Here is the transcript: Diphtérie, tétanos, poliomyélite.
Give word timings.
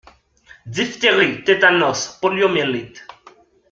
Diphtérie, 0.77 1.43
tétanos, 1.43 2.07
poliomyélite. 2.21 3.01